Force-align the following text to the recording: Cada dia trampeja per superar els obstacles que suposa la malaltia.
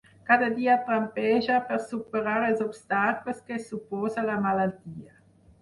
Cada 0.27 0.45
dia 0.53 0.77
trampeja 0.87 1.59
per 1.67 1.77
superar 1.91 2.39
els 2.47 2.65
obstacles 2.67 3.45
que 3.51 3.63
suposa 3.69 4.29
la 4.31 4.43
malaltia. 4.49 5.19